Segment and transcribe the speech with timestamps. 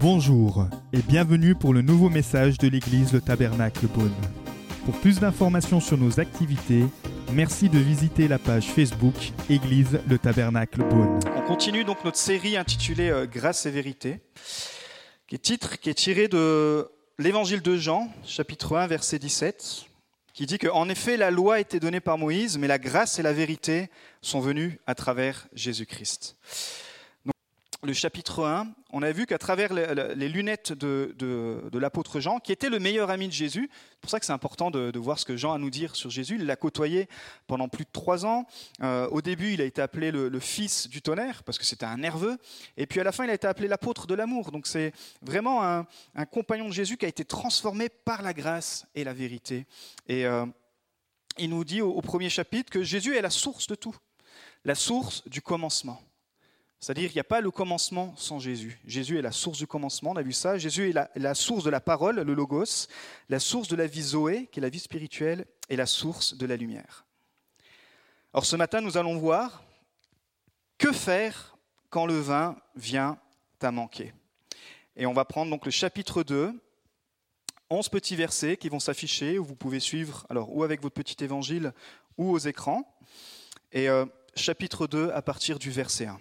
[0.00, 4.14] Bonjour et bienvenue pour le nouveau message de l'église Le Tabernacle Beaune.
[4.86, 6.84] Pour plus d'informations sur nos activités,
[7.34, 9.14] merci de visiter la page Facebook
[9.50, 11.20] Église Le Tabernacle Beaune.
[11.36, 14.20] On continue donc notre série intitulée euh, Grâce et vérité,
[15.26, 19.84] qui est titre qui est tiré de l'évangile de Jean, chapitre 1, verset 17,
[20.32, 23.34] qui dit qu'en effet la loi été donnée par Moïse, mais la grâce et la
[23.34, 23.90] vérité
[24.22, 26.38] sont venues à travers Jésus-Christ
[27.82, 31.14] le chapitre 1, on a vu qu'à travers les lunettes de,
[31.72, 34.70] l'apôtre Jean, qui était le meilleur ami de Jésus, c'est pour ça que c'est important
[34.70, 37.08] de, voir ce que Jean a à nous dire sur Jésus, il l'a côtoyé
[37.46, 38.46] pendant plus de trois ans.
[38.82, 41.96] Euh, au début, il a été appelé le, fils du tonnerre, parce que c'était un
[41.96, 42.36] nerveux,
[42.76, 44.52] et puis à la fin, il a été appelé l'apôtre de l'amour.
[44.52, 44.92] Donc c'est
[45.22, 45.86] vraiment un,
[46.30, 49.66] compagnon de Jésus qui a été transformé par la grâce et la vérité.
[50.06, 50.44] Et euh,
[51.38, 53.96] il nous dit au premier chapitre que Jésus est la source de tout,
[54.64, 56.02] la source du commencement.
[56.80, 58.80] C'est-à-dire qu'il n'y a pas le commencement sans Jésus.
[58.86, 60.56] Jésus est la source du commencement, on a vu ça.
[60.56, 62.88] Jésus est la, source de la parole, le logos,
[63.28, 66.46] la source de la vie Zoé, qui est la vie spirituelle, et la source de
[66.46, 67.04] la lumière.
[68.32, 69.62] Alors ce matin, nous allons voir
[70.78, 71.58] que faire
[71.90, 73.18] quand le vin vient
[73.60, 74.14] à manquer.
[74.96, 76.58] Et on va prendre donc le chapitre 2,
[77.68, 81.22] 11 petits versets qui vont s'afficher, où vous pouvez suivre, alors ou avec votre petit
[81.22, 81.74] évangile
[82.16, 82.90] ou aux écrans.
[83.70, 86.18] Et euh, chapitre 2 à partir du verset 1.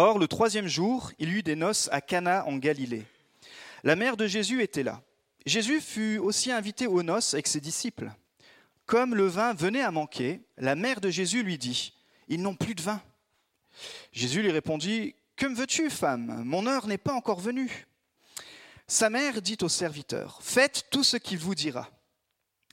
[0.00, 3.04] Or, le troisième jour, il y eut des noces à Cana en Galilée.
[3.82, 5.02] La mère de Jésus était là.
[5.44, 8.12] Jésus fut aussi invité aux noces avec ses disciples.
[8.86, 11.94] Comme le vin venait à manquer, la mère de Jésus lui dit
[12.28, 13.02] Ils n'ont plus de vin.
[14.12, 16.44] Jésus lui répondit Que me veux-tu, femme?
[16.44, 17.88] Mon heure n'est pas encore venue.
[18.86, 21.90] Sa mère dit au serviteur Faites tout ce qu'il vous dira.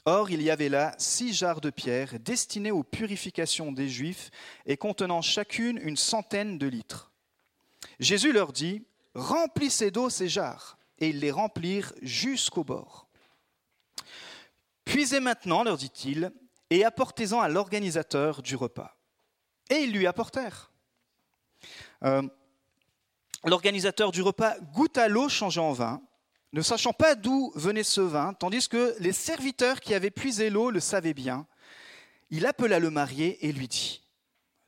[0.05, 4.29] Or, il y avait là six jarres de pierre destinées aux purifications des Juifs
[4.67, 7.11] et contenant chacune une centaine de litres.
[7.99, 13.07] Jésus leur dit, remplissez d'eau ces jarres, et ils les remplirent jusqu'au bord.
[14.85, 16.31] Puisez maintenant, leur dit-il,
[16.69, 18.97] et apportez-en à l'organisateur du repas.
[19.69, 20.71] Et ils lui apportèrent.
[22.03, 22.21] Euh,
[23.43, 26.01] l'organisateur du repas goûta l'eau changée en vin,
[26.53, 30.71] ne sachant pas d'où venait ce vin, tandis que les serviteurs qui avaient puisé l'eau
[30.71, 31.47] le savaient bien.
[32.29, 34.03] Il appela le marié et lui dit,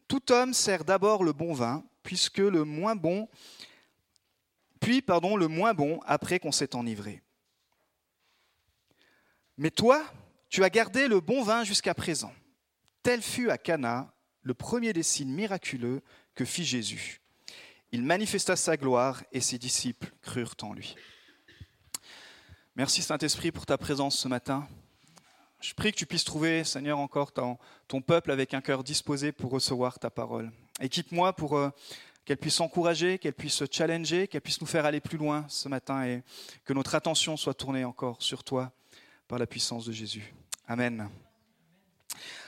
[0.08, 3.28] Tout homme sert d'abord le bon vin, puisque le moins bon,
[4.80, 7.22] puis pardon, le moins bon après qu'on s'est enivré.
[9.58, 10.02] Mais toi,
[10.48, 12.34] tu as gardé le bon vin jusqu'à présent.
[13.04, 16.02] Tel fut à Cana le premier des signes miraculeux
[16.34, 17.20] que fit Jésus.
[17.92, 20.96] Il manifesta sa gloire et ses disciples crurent en lui.
[22.78, 24.66] Merci Saint-Esprit pour ta présence ce matin.
[25.60, 27.58] Je prie que tu puisses trouver, Seigneur, encore ton,
[27.90, 30.54] ton peuple avec un cœur disposé pour recevoir ta parole.
[30.80, 31.70] Équipe-moi pour euh,
[32.24, 35.70] qu'elle puisse encourager, qu'elle puisse se challenger, qu'elle puisse nous faire aller plus loin ce
[35.70, 36.24] matin et
[36.66, 38.72] que notre attention soit tournée encore sur toi
[39.28, 40.34] par la puissance de Jésus.
[40.68, 41.10] Amen.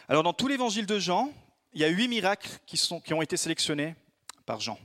[0.07, 1.31] Alors dans tout l'évangile de Jean,
[1.73, 3.95] il y a huit miracles qui, sont, qui ont été sélectionnés
[4.45, 4.77] par Jean.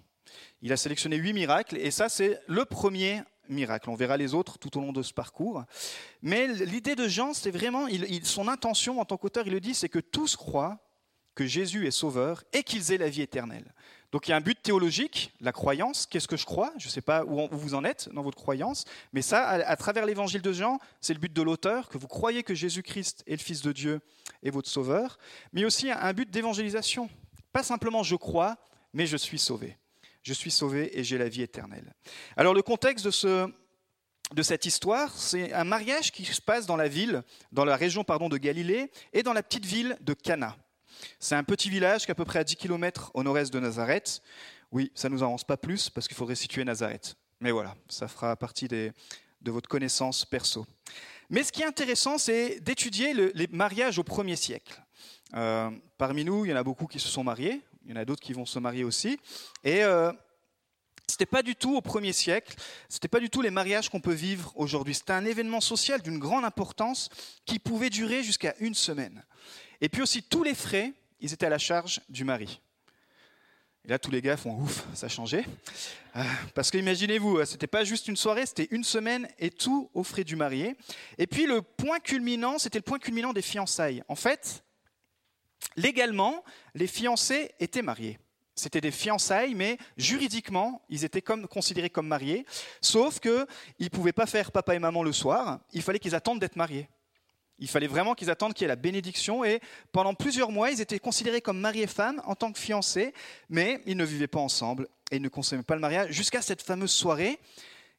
[0.62, 3.91] Il a sélectionné huit miracles et ça c'est le premier miracle.
[3.91, 5.65] On verra les autres tout au long de ce parcours.
[6.22, 7.88] Mais l'idée de Jean, c'est vraiment,
[8.22, 10.78] son intention en tant qu'auteur, il le dit, c'est que tous croient
[11.34, 13.72] que Jésus est sauveur et qu'ils aient la vie éternelle.
[14.12, 16.72] Donc il y a un but théologique, la croyance, qu'est-ce que je crois?
[16.78, 20.06] Je ne sais pas où vous en êtes dans votre croyance, mais ça, à, travers
[20.06, 23.39] l'évangile de Jean, c'est le but de l'auteur, que vous croyez que Jésus-Christ est le
[23.39, 24.00] Fils de Dieu
[24.44, 25.19] et votre sauveur,
[25.53, 27.11] mais aussi un but d'évangélisation.
[27.53, 28.56] Pas simplement je crois,
[28.93, 29.77] mais je suis sauvé.
[30.23, 31.93] Je suis sauvé et j'ai la vie éternelle.
[32.37, 33.11] Alors le contexte de
[34.33, 38.05] de cette histoire, c'est un mariage qui se passe dans la ville, dans la région
[38.05, 40.56] pardon, de Galilée et dans la petite ville de Cana.
[41.19, 43.60] C'est un petit village qui est à peu près à 10 km au nord-est de
[43.60, 44.22] Nazareth.
[44.72, 47.16] Oui, ça ne nous avance pas plus parce qu'il faudrait situer Nazareth.
[47.41, 48.93] Mais voilà, ça fera partie de
[49.47, 50.66] votre connaissance perso.
[51.31, 54.81] Mais ce qui est intéressant, c'est d'étudier les mariages au premier siècle.
[55.34, 57.97] Euh, parmi nous, il y en a beaucoup qui se sont mariés, il y en
[57.97, 59.19] a d'autres qui vont se marier aussi.
[59.65, 60.12] Et euh,
[61.08, 62.55] ce n'était pas du tout au premier siècle,
[62.88, 64.94] ce n'était pas du tout les mariages qu'on peut vivre aujourd'hui.
[64.94, 67.08] C'était un événement social d'une grande importance
[67.47, 69.25] qui pouvait durer jusqu'à une semaine.
[69.85, 72.59] Et puis aussi, tous les frais, ils étaient à la charge du mari.
[73.85, 75.45] Là, tous les gars font ouf, ça a changé.
[76.17, 76.23] Euh,
[76.55, 80.03] parce que imaginez-vous, euh, c'était pas juste une soirée, c'était une semaine et tout aux
[80.03, 80.75] frais du marié.
[81.19, 84.03] Et puis le point culminant, c'était le point culminant des fiançailles.
[84.09, 84.65] En fait,
[85.77, 86.45] légalement,
[86.75, 88.19] les fiancés étaient mariés.
[88.55, 92.47] C'était des fiançailles, mais juridiquement, ils étaient considérés comme mariés.
[92.81, 93.47] Sauf qu'ils
[93.81, 95.61] ne pouvaient pas faire papa et maman le soir.
[95.75, 96.89] Il fallait qu'ils attendent d'être mariés.
[97.59, 99.61] Il fallait vraiment qu'ils attendent qu'il y ait la bénédiction et
[99.93, 103.15] pendant plusieurs mois, ils étaient considérés comme mari et femme en tant que fiancés,
[103.49, 106.91] mais ils ne vivaient pas ensemble, et ne consommaient pas le mariage jusqu'à cette fameuse
[106.91, 107.39] soirée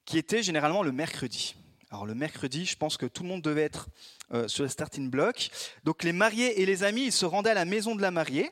[0.05, 1.55] qui était généralement le mercredi.
[1.89, 3.87] Alors le mercredi, je pense que tout le monde devait être
[4.33, 5.49] euh, sur le starting block.
[5.83, 8.51] Donc les mariés et les amis, ils se rendaient à la maison de la mariée.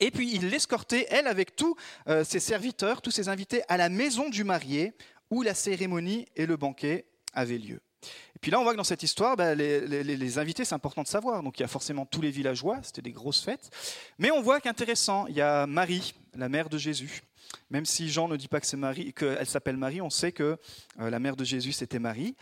[0.00, 1.76] Et puis ils l'escortaient, elle, avec tous
[2.08, 4.94] euh, ses serviteurs, tous ses invités, à la maison du marié,
[5.30, 7.80] où la cérémonie et le banquet avaient lieu.
[8.02, 11.08] Et puis là, on voit que dans cette histoire, bah, les, invités, c'est important de
[11.08, 11.42] savoir.
[11.42, 13.70] Donc il y a forcément tous les villageois, c'était des grosses fêtes.
[14.18, 17.22] Mais on voit qu'intéressant, il y a Marie, la mère de Jésus.
[17.70, 20.58] Même si Jean ne dit pas que c'est Marie, qu'elle s'appelle Marie, on sait que
[21.00, 22.36] euh, la mère de Jésus, c'était Marie.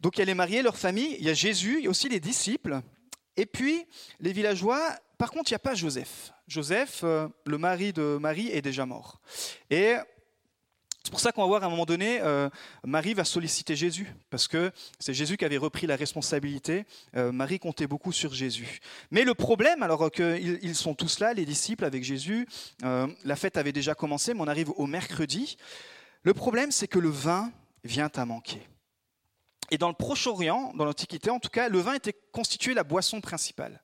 [0.00, 2.20] Donc elle est mariée, leur famille, il y a Jésus, il y a aussi les
[2.20, 2.80] disciples.
[3.36, 3.84] Et puis
[4.20, 4.80] les villageois,
[5.18, 6.32] par contre, il n'y a pas Joseph.
[6.48, 9.20] Joseph, euh, le mari de Marie, est déjà mort.
[9.70, 9.96] Et
[11.04, 12.48] c'est pour ça qu'on va voir à un moment donné, euh,
[12.84, 14.70] Marie va solliciter Jésus, parce que
[15.00, 16.84] c'est Jésus qui avait repris la responsabilité.
[17.16, 18.78] Euh, Marie comptait beaucoup sur Jésus.
[19.10, 22.46] Mais le problème, alors qu'ils sont tous là, les disciples avec Jésus,
[22.84, 25.56] euh, la fête avait déjà commencé, mais on arrive au mercredi.
[26.22, 27.50] Le problème, c'est que le vin
[27.82, 28.62] vient à manquer.
[29.72, 33.22] Et dans le Proche-Orient, dans l'Antiquité en tout cas, le vin était constitué la boisson
[33.22, 33.80] principale.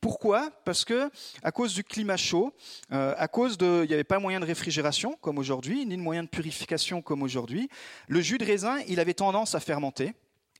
[0.00, 0.52] Pourquoi?
[0.64, 1.10] Parce que
[1.42, 2.54] à cause du climat chaud,
[2.92, 6.00] euh, à cause de, il n'y avait pas moyen de réfrigération comme aujourd'hui, ni de
[6.00, 7.68] moyen de purification comme aujourd'hui.
[8.06, 10.12] Le jus de raisin, il avait tendance à fermenter.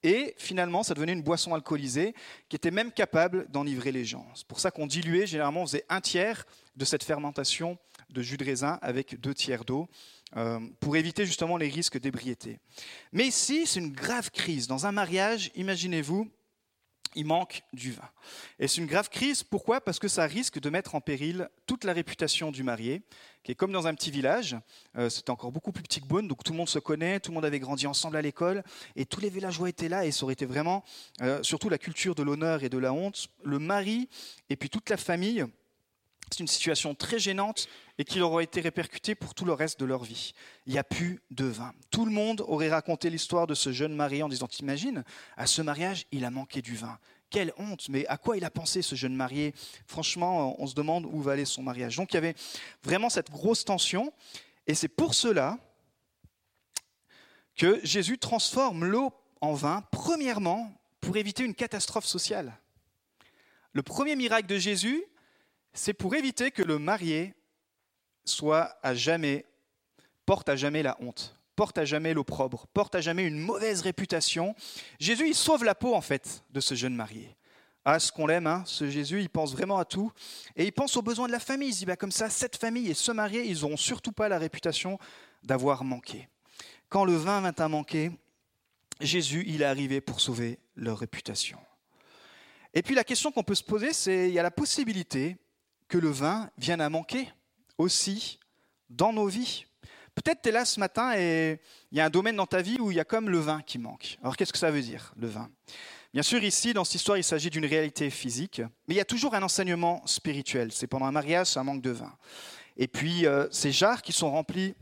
[0.02, 2.12] Et finalement, ça devenait une boisson alcoolisée
[2.48, 4.26] qui était même capable d'enivrer les gens.
[4.34, 6.44] C'est pour ça qu'on diluait, généralement, on faisait un tiers
[6.74, 7.78] de cette fermentation
[8.10, 9.88] de jus de raisin avec deux tiers d'eau.
[10.36, 12.58] Euh, pour éviter justement les risques d'ébriété.
[13.12, 14.66] Mais ici, c'est une grave crise.
[14.66, 16.30] Dans un mariage, imaginez-vous,
[17.14, 18.08] il manque du vin.
[18.58, 19.80] Et c'est une grave crise, pourquoi?
[19.80, 23.02] Parce que ça risque de mettre en péril toute la réputation du marié,
[23.42, 24.56] qui est comme dans un petit village.
[24.96, 27.30] Euh, c'était encore beaucoup plus petit que Beaune, donc tout le monde se connaît, tout
[27.30, 28.62] le monde avait grandi ensemble à l'école,
[28.96, 30.84] et tous les villageois étaient là, et ça aurait été vraiment,
[31.20, 34.08] euh, surtout la culture de l'honneur et de la honte, le mari
[34.48, 35.44] et puis toute la famille
[36.32, 37.68] c'est une situation très gênante
[37.98, 40.32] et qui leur aurait été répercutée pour tout le reste de leur vie.
[40.66, 41.72] Il n'y a plus de vin.
[41.90, 45.04] Tout le monde aurait raconté l'histoire de ce jeune marié en disant T'imagines,
[45.36, 46.98] à ce mariage, il a manqué du vin.
[47.30, 49.54] Quelle honte, mais à quoi il a pensé ce jeune marié?
[49.86, 51.96] Franchement, on se demande où va aller son mariage.
[51.96, 52.34] Donc il y avait
[52.82, 54.12] vraiment cette grosse tension,
[54.66, 55.58] et c'est pour cela
[57.56, 62.56] que Jésus transforme l'eau en vin, premièrement, pour éviter une catastrophe sociale.
[63.72, 65.04] Le premier miracle de Jésus,
[65.74, 67.34] c'est pour éviter que le marié
[68.24, 69.44] soit à jamais,
[70.26, 74.54] porte à jamais la honte, porte à jamais l'opprobre, porte à jamais une mauvaise réputation.
[74.98, 77.36] Jésus, il sauve la peau en fait de ce jeune marié.
[77.84, 80.12] Ah, ce qu'on l'aime, hein, ce Jésus, il pense vraiment à tout.
[80.54, 81.70] Et il pense aux besoins de la famille.
[81.70, 84.38] Il dit, bah, comme ça, cette famille et ce marié, ils n'auront surtout pas la
[84.38, 85.00] réputation
[85.42, 86.28] d'avoir manqué.
[86.88, 88.12] Quand le vin vint à manquer,
[89.00, 91.58] Jésus, il est arrivé pour sauver leur réputation.
[92.72, 95.36] Et puis la question qu'on peut se poser, c'est, il y a la possibilité
[95.92, 97.28] que le vin vienne à manquer
[97.76, 98.40] aussi
[98.88, 99.66] dans nos vies.
[100.14, 101.60] Peut-être tu es là ce matin et
[101.90, 103.60] il y a un domaine dans ta vie où il y a comme le vin
[103.60, 104.16] qui manque.
[104.22, 105.50] Alors qu'est-ce que ça veut dire, le vin?
[106.14, 109.04] Bien sûr, ici, dans cette histoire, il s'agit d'une réalité physique, mais il y a
[109.04, 110.72] toujours un enseignement spirituel.
[110.72, 112.16] C'est pendant un mariage, ça manque de vin.
[112.78, 114.74] Et puis, euh, ces jarres qui sont remplis,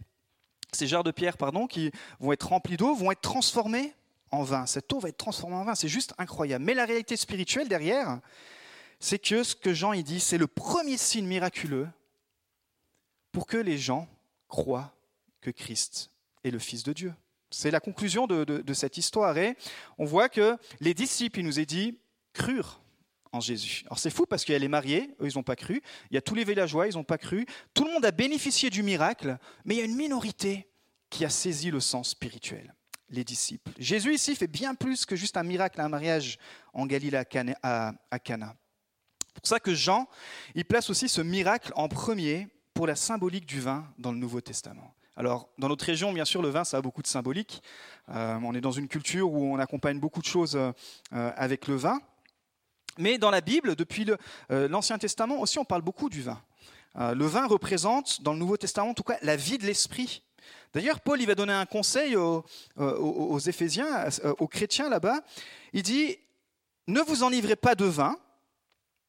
[0.70, 1.90] ces jarres de pierre, pardon, qui
[2.20, 3.94] vont être remplis d'eau, vont être transformées
[4.30, 4.64] en vin.
[4.66, 5.74] Cette eau va être transformée en vin.
[5.74, 6.64] C'est juste incroyable.
[6.64, 8.20] Mais la réalité spirituelle derrière,
[9.00, 11.88] c'est que ce que Jean y dit, c'est le premier signe miraculeux
[13.32, 14.08] pour que les gens
[14.46, 14.94] croient
[15.40, 16.10] que Christ
[16.44, 17.14] est le Fils de Dieu.
[17.50, 19.36] C'est la conclusion de, cette histoire.
[19.38, 19.56] Et
[19.98, 21.98] on voit que les disciples, il nous est dit,
[22.32, 22.80] crurent
[23.32, 23.82] en Jésus.
[23.86, 25.82] Alors c'est fou parce qu'elle est mariée, eux ils n'ont pas cru.
[26.10, 27.46] Il y a tous les villageois, ils n'ont pas cru.
[27.74, 30.68] Tout le monde a bénéficié du miracle, mais il y a une minorité
[31.08, 32.74] qui a saisi le sens spirituel,
[33.08, 33.70] les disciples.
[33.78, 36.38] Jésus ici fait bien plus que juste un miracle, un mariage
[36.72, 38.56] en Galilée à Cana.
[39.34, 40.08] C'est pour ça que Jean,
[40.54, 44.40] il place aussi ce miracle en premier pour la symbolique du vin dans le Nouveau
[44.40, 44.94] Testament.
[45.16, 47.62] Alors, dans notre région, bien sûr, le vin, ça a beaucoup de symbolique.
[48.08, 50.72] Euh, on est dans une culture où on accompagne beaucoup de choses euh,
[51.10, 52.00] avec le vin.
[52.98, 54.06] Mais dans la Bible, depuis
[54.50, 56.40] euh, l'Ancien Testament aussi, on parle beaucoup du vin.
[56.96, 60.22] le vin représente, dans le Nouveau Testament en tout cas, la vie de l'esprit.
[60.72, 62.44] D'ailleurs, Paul, il va donner un conseil aux,
[62.76, 64.08] aux Éphésiens,
[64.38, 65.20] aux chrétiens là-bas.
[65.72, 66.16] Il dit,
[66.86, 68.16] ne vous enivrez pas de vin,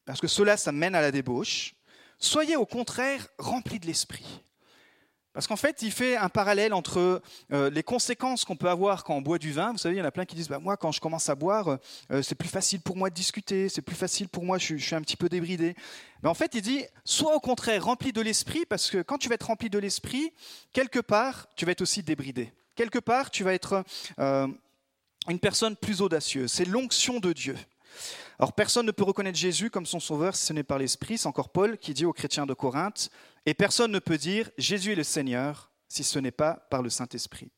[0.05, 1.75] parce que cela, ça mène à la débauche.
[2.17, 4.41] Soyez au contraire remplis de l'esprit.
[5.33, 7.21] Parce qu'en fait, il fait un parallèle entre
[7.53, 9.71] euh, les conséquences qu'on peut avoir quand on boit du vin.
[9.71, 11.35] Vous savez, il y en a plein qui disent bah, Moi, quand je commence à
[11.35, 11.79] boire,
[12.11, 14.95] euh, c'est plus facile pour moi de discuter, c'est plus facile pour moi, je, suis
[14.95, 15.73] un petit peu débridé.
[16.21, 19.29] Mais en fait, il dit Sois au contraire rempli de l'esprit, parce que quand tu
[19.29, 20.33] vas être rempli de l'esprit,
[20.73, 22.51] quelque part, tu vas être aussi débridé.
[22.75, 23.85] Quelque part, tu vas être
[24.19, 24.47] euh,
[25.29, 26.51] une personne plus audacieuse.
[26.51, 27.55] C'est l'onction de Dieu.
[28.41, 31.19] Alors personne ne peut reconnaître Jésus comme son sauveur si ce n'est par l'Esprit.
[31.19, 33.11] C'est encore Paul qui dit aux chrétiens de Corinthe,
[33.45, 36.89] et personne ne peut dire Jésus est le Seigneur si ce n'est pas par le
[36.89, 37.51] Saint-Esprit.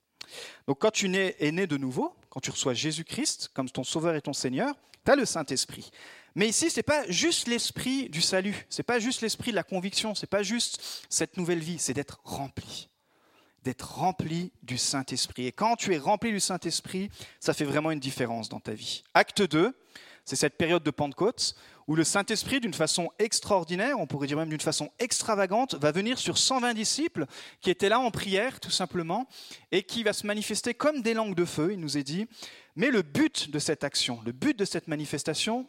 [0.67, 4.21] Donc quand tu es né de nouveau, quand tu reçois Jésus-Christ comme ton Sauveur et
[4.21, 4.75] ton Seigneur,
[5.05, 5.89] tu as le Saint-Esprit.
[6.35, 9.55] Mais ici, ce n'est pas juste l'esprit du salut, ce n'est pas juste l'esprit de
[9.55, 12.89] la conviction, ce n'est pas juste cette nouvelle vie, c'est d'être rempli.
[13.63, 15.45] D'être rempli du Saint-Esprit.
[15.45, 17.09] Et quand tu es rempli du Saint-Esprit,
[17.39, 19.03] ça fait vraiment une différence dans ta vie.
[19.13, 19.73] Acte 2,
[20.25, 21.55] c'est cette période de Pentecôte
[21.87, 26.17] où le Saint-Esprit, d'une façon extraordinaire, on pourrait dire même d'une façon extravagante, va venir
[26.17, 27.25] sur 120 disciples
[27.61, 29.27] qui étaient là en prière, tout simplement,
[29.71, 32.27] et qui va se manifester comme des langues de feu, il nous est dit.
[32.75, 35.67] Mais le but de cette action, le but de cette manifestation,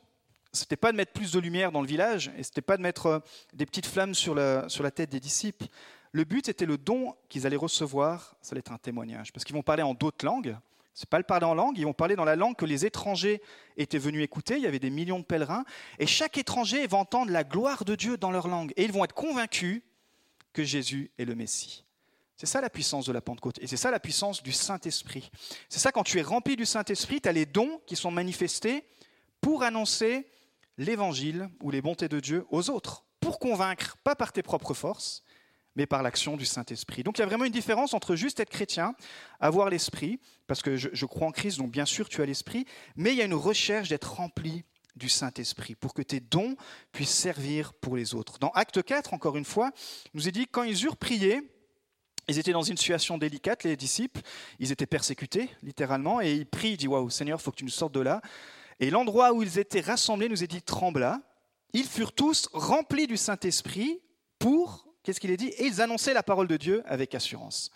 [0.60, 3.06] n'était pas de mettre plus de lumière dans le village, et n'était pas de mettre
[3.06, 3.18] euh,
[3.52, 5.66] des petites flammes sur la, sur la tête des disciples.
[6.12, 9.56] Le but était le don qu'ils allaient recevoir, ça allait être un témoignage, parce qu'ils
[9.56, 10.56] vont parler en d'autres langues,
[11.02, 13.42] n'est pas le parler en langue, ils vont parler dans la langue que les étrangers
[13.76, 14.56] étaient venus écouter.
[14.56, 15.64] Il y avait des millions de pèlerins.
[15.98, 18.72] Et chaque étranger va entendre la gloire de Dieu dans leur langue.
[18.76, 19.82] Et ils vont être convaincus
[20.52, 21.84] que Jésus est le Messie.
[22.36, 23.58] C'est ça la puissance de la Pentecôte.
[23.60, 25.30] Et c'est ça la puissance du Saint-Esprit.
[25.68, 28.84] C'est ça quand tu es rempli du Saint-Esprit, tu as les dons qui sont manifestés
[29.40, 30.26] pour annoncer
[30.78, 33.04] l'évangile ou les bontés de Dieu aux autres.
[33.20, 35.22] Pour convaincre, pas par tes propres forces,
[35.76, 37.02] mais par l'action du Saint-Esprit.
[37.02, 38.94] Donc il y a vraiment une différence entre juste être chrétien,
[39.40, 42.64] avoir l'Esprit, parce que je, crois en Christ, donc bien sûr tu as l'Esprit,
[42.96, 44.64] mais il y a une recherche d'être rempli
[44.96, 46.56] du Saint-Esprit, pour que tes dons
[46.92, 48.38] puissent servir pour les autres.
[48.38, 49.72] Dans Acte 4, encore une fois,
[50.14, 51.42] nous est dit, quand ils eurent prié,
[52.28, 54.20] ils étaient dans une situation délicate, les disciples,
[54.60, 57.70] ils étaient persécutés, littéralement, et ils prient, ils disent, waouh, Seigneur, faut que tu nous
[57.70, 58.22] sortes de là.
[58.80, 61.20] Et l'endroit où ils étaient rassemblés, nous est dit, trembla.
[61.72, 64.00] Ils furent tous remplis du Saint-Esprit
[64.38, 67.70] pour Qu'est-ce qu'il est dit Et ils annonçaient la parole de Dieu avec assurance.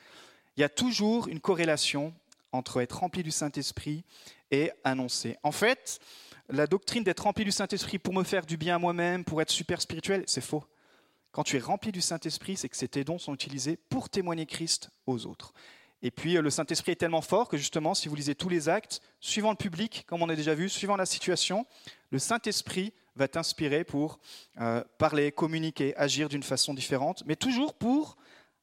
[0.57, 2.15] Il y a toujours une corrélation
[2.53, 4.03] entre être rempli du Saint-Esprit
[4.51, 5.37] et annoncer.
[5.43, 6.01] En fait,
[6.49, 9.51] la doctrine d'être rempli du Saint-Esprit pour me faire du bien à moi-même, pour être
[9.51, 10.65] super spirituel, c'est faux.
[11.31, 14.89] Quand tu es rempli du Saint-Esprit, c'est que tes dons sont utilisés pour témoigner Christ
[15.07, 15.53] aux autres.
[16.01, 19.03] Et puis le Saint-Esprit est tellement fort que justement, si vous lisez tous les actes,
[19.21, 21.67] suivant le public, comme on a déjà vu, suivant la situation,
[22.11, 24.21] le Saint-Esprit va t'inspirer pour
[24.61, 28.17] euh, parler, communiquer, agir d'une façon différente, mais toujours pour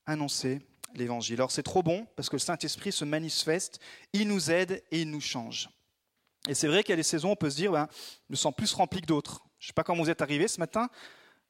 [0.06, 0.62] annoncer
[0.96, 1.36] l'évangile.
[1.36, 3.80] Alors c'est trop bon parce que le Saint-Esprit se manifeste,
[4.14, 5.70] il nous aide et il nous change.
[6.48, 7.88] Et c'est vrai qu'il y a des saisons où on peut se dire, ben,
[8.30, 9.44] je me sens plus rempli que d'autres.
[9.60, 10.90] Je ne sais pas comment vous êtes arrivé ce matin,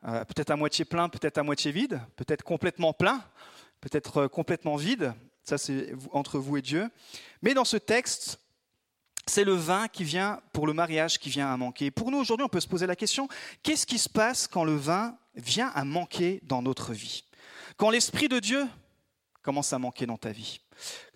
[0.06, 3.24] euh, peut-être à moitié plein, peut-être à moitié vide, peut-être complètement plein,
[3.82, 5.14] peut-être euh, complètement vide.
[5.44, 6.90] Ça, c'est entre vous et Dieu.
[7.42, 8.40] Mais dans ce texte,
[9.28, 11.92] c'est le vin qui vient pour le mariage qui vient à manquer.
[11.92, 13.28] Pour nous aujourd'hui, on peut se poser la question
[13.64, 17.24] qu'est-ce qui se passe quand le vin vient à manquer dans notre vie?
[17.78, 18.68] Quand l'esprit de Dieu
[19.42, 20.60] commence à manquer dans ta vie?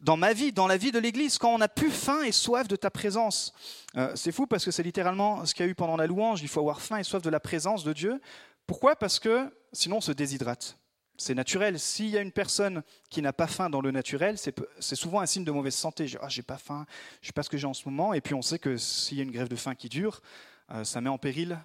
[0.01, 2.67] Dans ma vie, dans la vie de l'Église, quand on a plus faim et soif
[2.67, 3.53] de ta présence.
[3.97, 6.41] Euh, c'est fou parce que c'est littéralement ce qu'il y a eu pendant la louange,
[6.41, 8.21] il faut avoir faim et soif de la présence de Dieu.
[8.65, 8.95] Pourquoi?
[8.95, 10.77] Parce que sinon on se déshydrate.
[11.19, 11.77] C'est naturel.
[11.77, 15.25] S'il y a une personne qui n'a pas faim dans le naturel, c'est souvent un
[15.25, 16.07] signe de mauvaise santé.
[16.21, 16.85] Ah, j'ai pas faim,
[17.21, 18.13] je sais pas ce que j'ai en ce moment.
[18.13, 20.21] Et puis on sait que s'il y a une grève de faim qui dure,
[20.71, 21.59] euh, ça met en péril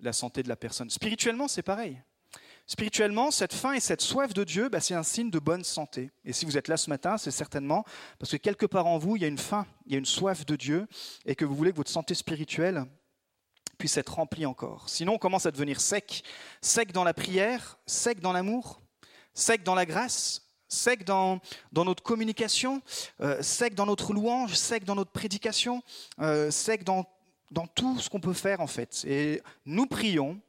[0.00, 0.88] la santé de la personne.
[0.88, 2.00] Spirituellement, c'est pareil.
[2.66, 6.10] Spirituellement, cette faim et cette soif de Dieu, bah, c'est un signe de bonne santé.
[6.24, 7.84] Et si vous êtes là ce matin, c'est certainement
[8.18, 10.06] parce que quelque part en vous, il y a une faim, il y a une
[10.06, 10.86] soif de Dieu,
[11.26, 12.86] et que vous voulez que votre santé spirituelle
[13.76, 14.88] puisse être remplie encore.
[14.88, 16.24] Sinon, on commence à devenir sec.
[16.62, 18.80] Sec dans la prière, sec dans l'amour,
[19.34, 21.40] sec dans la grâce, sec dans,
[21.72, 22.82] notre communication,
[23.20, 25.82] euh, sec dans notre louange, sec dans notre prédication,
[26.20, 27.04] euh, sec dans,
[27.50, 29.04] dans tout ce qu'on peut faire en fait.
[29.06, 30.40] Et nous prions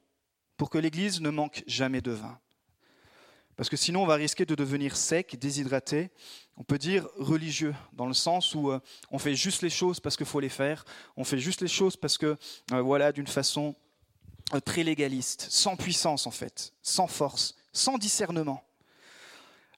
[0.56, 2.38] pour que l'Église ne manque jamais de vin.
[3.56, 6.10] Parce que sinon, on va risquer de devenir sec, déshydraté.
[6.58, 10.16] On peut dire religieux, dans le sens où euh, on fait juste les choses parce
[10.16, 10.84] qu'il faut les faire.
[11.16, 12.36] On fait juste les choses parce que,
[12.70, 13.74] voilà, d'une façon
[14.64, 18.65] très légaliste, sans puissance en fait, sans force, sans discernement.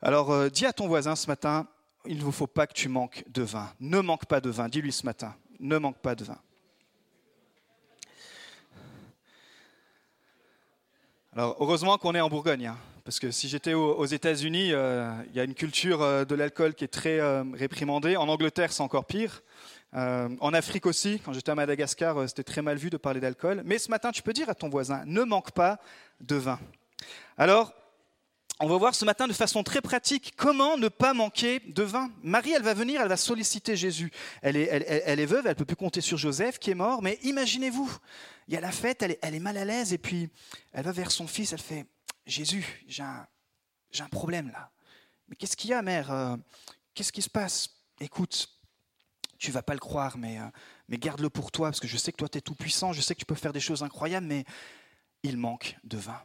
[0.00, 1.66] Alors euh, dis à ton voisin ce matin,
[2.06, 3.68] il ne faut pas que tu manques de vin.
[3.80, 4.68] Ne manque pas de vin.
[4.68, 6.38] Dis-lui ce matin, ne manque pas de vin.
[11.32, 15.36] Alors heureusement qu'on est en Bourgogne, hein, parce que si j'étais aux, États-Unis, euh, il
[15.36, 17.20] y a une culture euh, de l'alcool qui est très
[17.54, 18.16] réprimandée.
[18.16, 19.42] En Angleterre, c'est encore pire.
[19.94, 23.62] en Afrique aussi, quand j'étais à Madagascar, c'était très mal vu de parler d'alcool.
[23.64, 25.80] Mais ce matin, tu peux dire à ton voisin, ne manque pas
[26.20, 26.60] de vin.
[27.36, 27.72] Alors,
[28.60, 32.10] on va voir ce matin de façon très pratique comment ne pas manquer de vin.
[32.22, 34.10] Marie, elle va venir, elle va solliciter Jésus.
[34.42, 34.66] Elle est,
[35.06, 37.90] elle, est veuve, elle peut plus compter sur Joseph qui est mort, mais imaginez-vous,
[38.48, 40.28] il y a la fête, elle est, mal à l'aise, et puis
[40.72, 41.86] elle va vers son fils, elle fait
[42.26, 43.26] Jésus, j'ai un,
[44.00, 44.70] un, problème là.
[45.28, 46.36] Mais qu'est-ce qu'il y a, mère euh,
[46.94, 47.68] Qu'est-ce qui se passe?
[48.00, 48.48] Écoute,
[49.38, 50.46] tu vas pas le croire, mais, euh,
[50.88, 53.00] mais garde-le pour toi, parce que je sais que toi, tu es tout puissant, je
[53.00, 54.44] sais que tu peux faire des choses incroyables, mais
[55.22, 56.20] il manque de vin.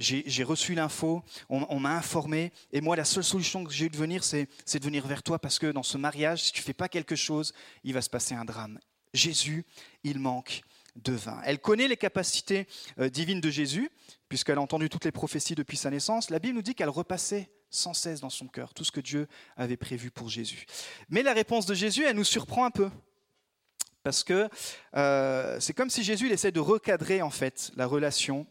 [0.00, 3.96] J'ai reçu l'info, on, m'a informé, et moi, la seule solution que j'ai eu de
[3.96, 6.88] venir, c'est de venir vers toi, parce que dans ce mariage, si tu fais pas
[6.88, 7.52] quelque chose,
[7.84, 8.78] il va se passer un drame.
[9.12, 9.64] Jésus,
[10.02, 10.62] il manque
[10.96, 11.40] de vin.
[11.44, 12.66] Elle connaît les capacités
[12.98, 13.90] euh, divines de Jésus,
[14.28, 16.30] puisqu'elle a entendu toutes les prophéties depuis sa naissance.
[16.30, 19.28] La Bible nous dit qu'elle repassait sans cesse dans son cœur tout ce que Dieu
[19.56, 20.66] avait prévu pour Jésus.
[21.08, 22.90] Mais la réponse de Jésus, elle nous surprend un peu.
[24.02, 24.48] Parce que
[24.96, 28.46] euh, c'est comme si Jésus il essaie de recadrer en fait la relation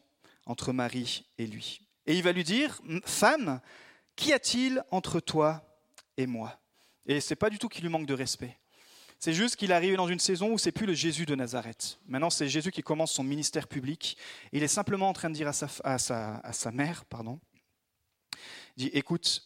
[0.49, 1.81] entre Marie et lui.
[2.07, 3.61] Et il va lui dire, femme,
[4.15, 5.63] qu'y a-t-il entre toi
[6.17, 6.59] et moi?
[7.05, 8.57] Et c'est pas du tout qu'il lui manque de respect.
[9.19, 11.99] C'est juste qu'il arrive dans une saison où c'est plus le Jésus de Nazareth.
[12.07, 14.17] Maintenant, c'est Jésus qui commence son ministère public.
[14.51, 17.39] Il est simplement en train de dire à sa, à sa, à sa mère, pardon,
[18.75, 19.43] dit, écoute,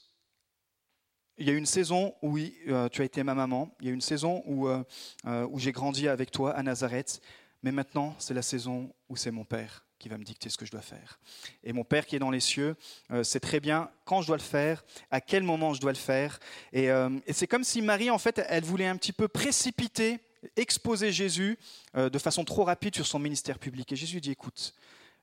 [1.37, 3.93] il y a une saison où euh, tu as été ma maman, il y a
[3.93, 4.83] une saison où, euh,
[5.25, 7.19] euh, où j'ai grandi avec toi à Nazareth,
[7.63, 10.65] mais maintenant c'est la saison où c'est mon Père qui va me dicter ce que
[10.65, 11.17] je dois faire.
[11.63, 12.75] Et mon Père qui est dans les cieux
[13.23, 16.39] sait très bien quand je dois le faire, à quel moment je dois le faire.
[16.73, 16.87] Et,
[17.25, 20.19] et c'est comme si Marie, en fait, elle voulait un petit peu précipiter,
[20.57, 21.57] exposer Jésus
[21.93, 23.93] de façon trop rapide sur son ministère public.
[23.93, 24.73] Et Jésus dit, écoute,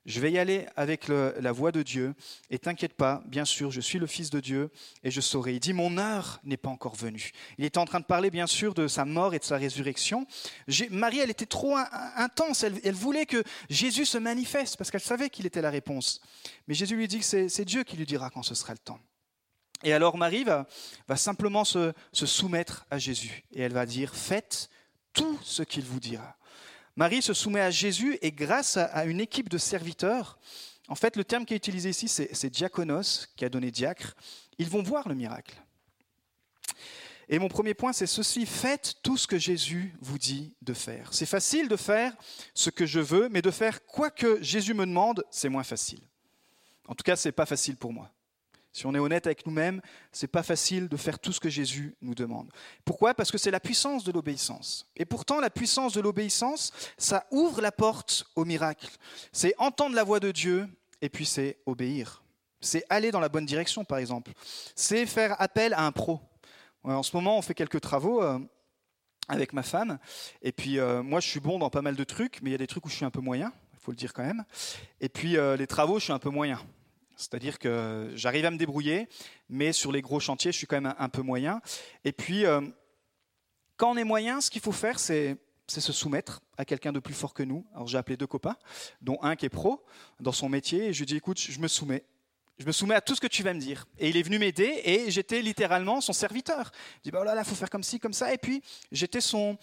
[0.05, 2.15] je vais y aller avec la voix de Dieu,
[2.49, 4.69] et t'inquiète pas, bien sûr, je suis le Fils de Dieu,
[5.03, 5.53] et je saurai.
[5.53, 7.31] Il dit, mon heure n'est pas encore venue.
[7.57, 10.25] Il était en train de parler, bien sûr, de sa mort et de sa résurrection.
[10.89, 11.77] Marie, elle était trop
[12.15, 16.21] intense, elle, voulait que Jésus se manifeste, parce qu'elle savait qu'il était la réponse.
[16.67, 18.99] Mais Jésus lui dit que c'est Dieu qui lui dira quand ce sera le temps.
[19.83, 20.67] Et alors Marie va,
[21.15, 24.69] simplement se soumettre à Jésus, et elle va dire, faites
[25.13, 26.37] tout ce qu'il vous dira.
[27.01, 30.37] Marie se soumet à Jésus et grâce à une équipe de serviteurs,
[30.87, 34.13] en fait le terme qui est utilisé ici c'est diakonos, qui a donné diacre,
[34.59, 35.55] ils vont voir le miracle.
[37.27, 41.11] Et mon premier point, c'est ceci, faites tout ce que Jésus vous dit de faire.
[41.11, 42.13] C'est facile de faire
[42.53, 46.07] ce que je veux, mais de faire quoi que Jésus me demande, c'est moins facile.
[46.87, 48.11] En tout cas, ce n'est pas facile pour moi.
[48.73, 51.95] Si on est honnête avec nous-mêmes, c'est pas facile de faire tout ce que Jésus
[52.01, 52.49] nous demande.
[52.85, 53.13] Pourquoi?
[53.13, 54.89] Parce que c'est la puissance de l'obéissance.
[54.95, 58.89] Et pourtant, la puissance de l'obéissance, ça ouvre la porte au miracle.
[59.33, 60.69] C'est entendre la voix de Dieu
[61.01, 62.23] et puis c'est obéir.
[62.61, 64.31] C'est aller dans la bonne direction, par exemple.
[64.75, 66.21] C'est faire appel à un pro.
[66.83, 68.39] En ce moment, on fait quelques travaux euh,
[69.27, 69.99] avec ma femme.
[70.41, 72.55] Et puis, euh, moi, je suis bon dans pas mal de trucs, mais il y
[72.55, 74.45] a des trucs où je suis un peu moyen, il faut le dire quand même.
[74.99, 76.59] Et puis, euh, les travaux, je suis un peu moyen.
[77.21, 79.07] C'est-à-dire que j'arrive à me débrouiller,
[79.49, 81.61] mais sur les gros chantiers, je suis quand même un, peu moyen.
[82.03, 82.61] Et puis, euh,
[83.77, 87.13] quand on est moyen, ce qu'il faut faire, c'est se soumettre à quelqu'un de plus
[87.13, 87.65] fort que nous.
[87.73, 88.57] Alors j'ai appelé deux copains,
[89.01, 89.85] dont un qui est pro
[90.19, 92.03] dans son métier, et je lui ai dit, écoute, je me soumets.
[92.57, 93.87] Je me soumets à tout ce que tu vas me dire.
[93.97, 96.71] Et il est venu m'aider, et j'étais littéralement son serviteur.
[96.97, 98.33] Je dis, bah, oh là là, il faut faire comme ci, comme ça.
[98.33, 99.57] Et puis, j'étais son...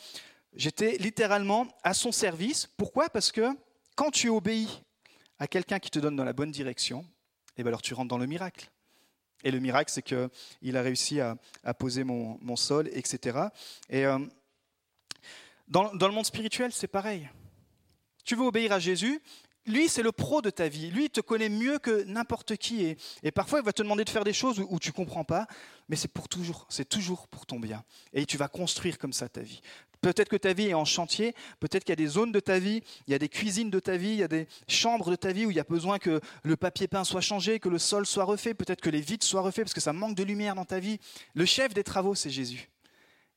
[0.55, 2.67] J'étais littéralement à son service.
[2.79, 3.11] Pourquoi?
[3.11, 3.55] Parce que
[3.95, 4.83] quand tu obéis
[5.39, 7.05] à quelqu'un qui te donne dans la bonne direction,
[7.59, 8.71] et bien alors tu rentres dans le miracle.
[9.45, 11.37] Et le miracle, c'est qu'il a réussi à,
[11.79, 13.39] poser mon, sol, etc.
[13.89, 14.19] Et euh,
[15.69, 17.29] dans le monde spirituel, c'est pareil.
[18.25, 19.23] Tu veux obéir à Jésus,
[19.69, 20.91] lui, c'est le pro de ta vie.
[20.91, 22.85] Lui, il te connaît mieux que n'importe qui.
[22.85, 25.25] Et, et, parfois, il va te demander de faire des choses où, tu ne comprends
[25.25, 25.47] pas,
[25.89, 26.67] mais c'est pour toujours.
[26.69, 27.85] C'est toujours pour ton bien.
[28.13, 29.61] Et tu vas construire comme ça ta vie.
[30.01, 32.59] Peut-être que ta vie est en chantier, peut-être qu'il y a des zones de ta
[32.59, 35.17] vie, il y a des cuisines de ta vie, il y a des chambres de
[35.17, 37.79] ta vie où il y a besoin que le papier peint soit changé, que le
[37.79, 40.55] sol soit refait, peut-être que les vitres soient refaits parce que ça manque de lumière
[40.55, 41.01] dans ta vie.
[41.35, 42.71] Le chef des travaux, c'est Jésus.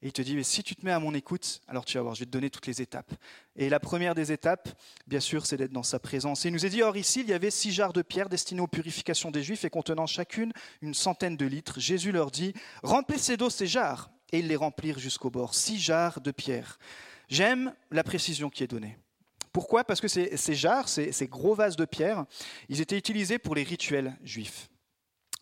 [0.01, 2.03] Et il te dit, mais si tu te mets à mon écoute, alors tu vas
[2.03, 3.13] voir, je vais te donner toutes les étapes.
[3.55, 4.69] Et la première des étapes,
[5.05, 6.43] bien sûr, c'est d'être dans sa présence.
[6.43, 8.61] Et il nous est dit, or ici, il y avait six jarres de pierre destinées
[8.61, 11.79] aux purifications des Juifs et contenant chacune une centaine de litres.
[11.79, 14.09] Jésus leur dit, remplissez d'eau ces jarres.
[14.31, 15.53] Et ils les remplirent jusqu'au bord.
[15.53, 16.79] Six jarres de pierre.
[17.27, 18.97] J'aime la précision qui est donnée.
[19.51, 19.83] Pourquoi?
[19.83, 22.25] Parce que ces, jarres, ces gros vases de pierre,
[22.69, 24.69] ils étaient utilisés pour les rituels juifs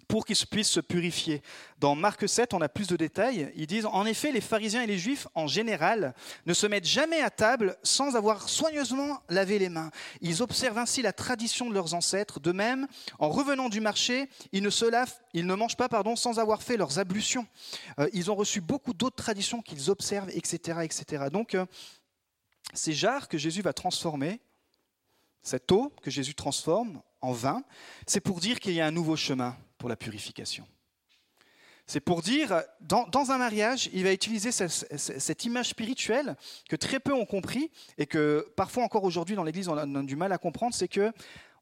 [0.10, 1.44] pour qu'ils puissent se purifier.
[1.78, 3.54] Dans Marc 7, on a plus de détails.
[3.56, 6.16] Ils disent, en effet, les pharisiens et les juifs, en général,
[6.48, 9.92] ne se mettent jamais à table sans avoir soigneusement lavé les mains.
[10.22, 12.40] Ils observent ainsi la tradition de leurs ancêtres.
[12.40, 12.88] De même,
[13.20, 16.64] en revenant du marché, ils ne, se lavent, ils ne mangent pas pardon, sans avoir
[16.64, 17.46] fait leurs ablutions.
[18.00, 20.80] Euh, ils ont reçu beaucoup d'autres traditions qu'ils observent, etc.
[20.82, 21.26] etc.
[21.32, 21.68] Donc, euh,
[22.74, 24.42] ces jarres que Jésus va transformer,
[25.44, 27.64] cette eau que Jésus transforme en vin,
[28.08, 30.68] c'est pour dire qu'il y a un nouveau chemin pour la purification.
[31.88, 36.36] C'est pour dire, dans, un mariage, il va utiliser cette, image spirituelle
[36.70, 40.16] que très peu ont compris et que parfois encore aujourd'hui dans l'Église on a, du
[40.16, 41.12] mal à comprendre, c'est que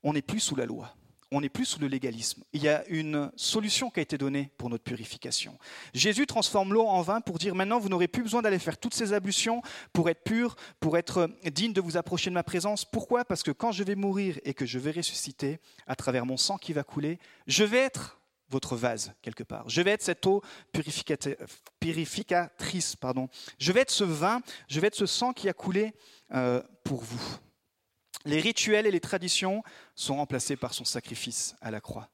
[0.04, 0.94] on n'est plus sous la loi.
[1.32, 2.44] On n'est plus sous le légalisme.
[2.54, 5.58] Il y a une solution qui a été donnée pour notre purification.
[5.94, 8.94] Jésus transforme l'eau en vin pour dire maintenant vous n'aurez plus besoin d'aller faire toutes
[8.94, 9.62] ces ablutions
[9.94, 12.86] pour être pur, pour être digne de vous approcher de ma présence.
[12.86, 13.26] Pourquoi?
[13.26, 16.58] Parce que quand je vais mourir et que je vais ressusciter, à travers mon sang
[16.58, 19.68] qui va couler, je vais être votre vase quelque part.
[19.68, 20.42] Je vais être cette eau
[21.80, 22.96] purificatrice.
[22.96, 23.28] Pardon.
[23.60, 25.94] Je vais être ce vin, je vais être ce sang qui a coulé
[26.34, 27.40] euh, pour vous.
[28.28, 29.64] Les rituels et les traditions
[29.96, 32.10] sont remplacés par son sacrifice à la croix.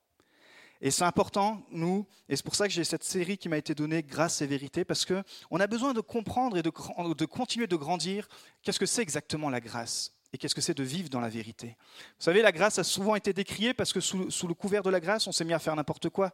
[0.79, 3.73] Et c'est important, nous, et c'est pour ça que j'ai cette série qui m'a été
[3.73, 8.27] donnée, Grâce et Vérité, parce qu'on a besoin de comprendre et de, continuer de grandir
[8.61, 11.77] qu'est-ce que c'est exactement la grâce et qu'est-ce que c'est de vivre dans la vérité.
[12.19, 14.91] Vous savez, la grâce a souvent été décriée parce que sous, sous le couvert de
[14.91, 16.31] la grâce, on s'est mis à faire n'importe quoi.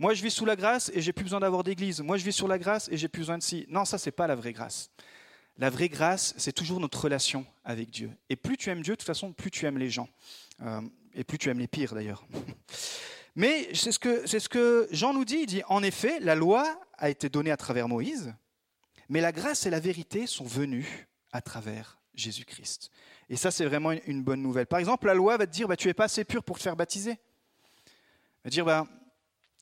[0.00, 2.00] Moi, je vis sous la grâce et j'ai plus besoin d'avoir d'église.
[2.00, 3.66] Moi, je vis sur la grâce et j'ai plus besoin de ci.
[3.68, 4.90] Non, ça, c'est pas la vraie grâce.
[5.58, 8.10] La vraie grâce, c'est toujours notre relation avec Dieu.
[8.30, 10.08] Et plus tu aimes Dieu, de toute façon, plus tu aimes les gens.
[10.62, 10.80] Euh,
[11.14, 12.24] et plus tu aimes les pires, d'ailleurs.
[13.34, 15.40] Mais c'est ce, que, ce que Jean nous dit.
[15.40, 18.34] Il dit, en effet, la loi a été donnée à travers Moïse,
[19.08, 22.90] mais la grâce et la vérité sont venues à travers Jésus-Christ.
[23.28, 24.66] Et ça, c'est vraiment une bonne nouvelle.
[24.66, 26.62] Par exemple, la loi va te dire, bah, tu n'es pas assez pur pour te
[26.62, 27.18] faire baptiser.
[28.44, 28.86] Va dire, bah,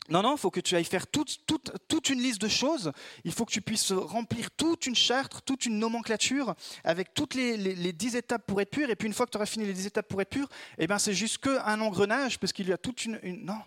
[0.08, 1.38] non, non, il faut que tu ailles faire toute,
[2.08, 2.90] une liste de choses.
[3.24, 7.56] Il faut que tu puisses remplir toute une charte, toute une nomenclature avec toutes les,
[7.56, 8.90] les, dix étapes pour être pur.
[8.90, 10.86] Et puis une fois que tu auras fini les dix étapes pour être pur, eh
[10.88, 13.44] ben c'est juste qu'un engrenage parce qu'il y a toute une, une...
[13.44, 13.60] Non.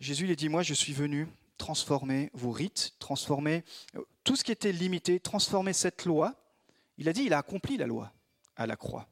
[0.00, 3.64] Jésus il dit, moi je suis venu transformer vos rites, transformer
[3.96, 6.34] euh, tout ce qui était limité, transformer cette loi.
[6.98, 8.12] Il a dit, il a accompli la loi
[8.56, 9.08] à la croix.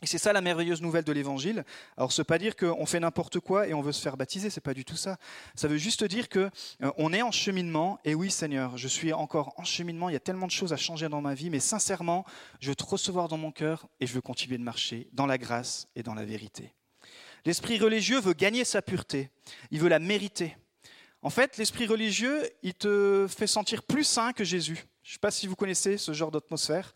[0.00, 1.64] Et c'est ça la merveilleuse nouvelle de l'évangile.
[1.96, 4.48] Alors, ce n'est pas dire qu'on fait n'importe quoi et on veut se faire baptiser,
[4.48, 5.16] c'est pas du tout ça.
[5.56, 6.50] Ça veut juste dire que
[6.82, 7.98] euh, on est en cheminement.
[8.04, 10.08] Et oui, Seigneur, je suis encore en cheminement.
[10.08, 12.24] Il y a tellement de choses à changer dans ma vie, mais sincèrement,
[12.60, 15.36] je veux te recevoir dans mon cœur et je veux continuer de marcher dans la
[15.36, 16.72] grâce et dans la vérité.
[17.44, 19.30] L'esprit religieux veut gagner sa pureté.
[19.70, 20.56] Il veut la mériter.
[21.22, 24.84] En fait, l'esprit religieux, il te fait sentir plus saint que Jésus.
[25.02, 26.94] Je ne sais pas si vous connaissez ce genre d'atmosphère.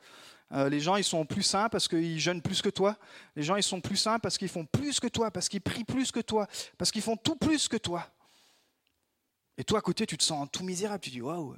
[0.53, 2.97] Euh, les gens, ils sont plus saints parce qu'ils jeûnent plus que toi.
[3.37, 5.85] Les gens, ils sont plus saints parce qu'ils font plus que toi, parce qu'ils prient
[5.85, 8.07] plus que toi, parce qu'ils font tout plus que toi.
[9.57, 11.01] Et toi, à côté, tu te sens tout misérable.
[11.01, 11.57] Tu dis, waouh,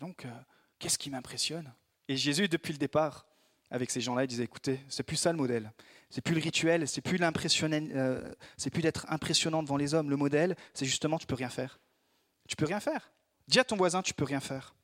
[0.00, 0.30] donc, euh,
[0.78, 1.72] qu'est-ce qui m'impressionne?
[2.08, 3.26] Et Jésus, depuis le départ,
[3.70, 5.72] avec ces gens-là, il disait, écoutez, c'est plus ça le modèle.
[6.10, 10.10] C'est plus le rituel, c'est plus euh, c'est plus d'être impressionnant devant les hommes.
[10.10, 11.80] Le modèle, c'est justement, tu peux rien faire.
[12.46, 13.10] Tu peux rien faire.
[13.48, 14.74] Dis à ton voisin, tu peux rien faire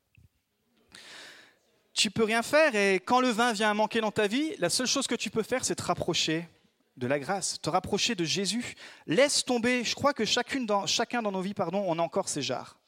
[2.00, 4.70] tu peux rien faire et quand le vin vient à manquer dans ta vie, la
[4.70, 6.48] seule chose que tu peux faire, c'est te rapprocher
[6.96, 8.74] de la grâce, te rapprocher de Jésus.
[9.06, 12.30] Laisse tomber, je crois que chacune dans, chacun dans nos vies, pardon, on a encore
[12.30, 12.78] ces jarres.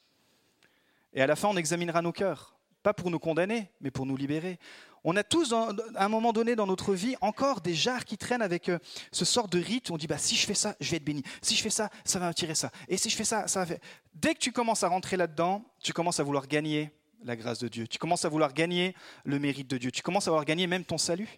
[1.12, 4.16] Et à la fin, on examinera nos cœurs, pas pour nous condamner, mais pour nous
[4.16, 4.58] libérer.
[5.04, 8.40] On a tous, à un moment donné dans notre vie, encore des jarres qui traînent
[8.40, 8.78] avec euh,
[9.10, 9.90] ce sort de rite.
[9.90, 11.22] On dit, bah, si je fais ça, je vais être béni.
[11.42, 12.70] Si je fais ça, ça va m'attirer ça.
[12.88, 13.78] Et si je fais ça, ça va faire...
[14.14, 16.92] Dès que tu commences à rentrer là-dedans, tu commences à vouloir gagner
[17.24, 17.86] la grâce de Dieu.
[17.86, 19.90] Tu commences à vouloir gagner le mérite de Dieu.
[19.90, 21.28] Tu commences à vouloir gagner même ton salut.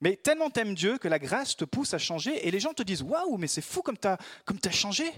[0.00, 2.82] Mais tellement t'aimes Dieu que la grâce te pousse à changer et les gens te
[2.82, 5.10] disent Waouh, mais c'est fou comme tu as, comme as changé.